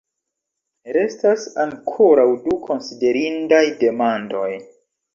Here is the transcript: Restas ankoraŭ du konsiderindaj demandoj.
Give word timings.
Restas 0.97 1.45
ankoraŭ 1.65 2.25
du 2.49 2.59
konsiderindaj 2.73 3.65
demandoj. 3.87 4.53